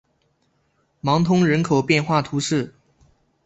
[1.01, 2.73] 芒通人口变化图示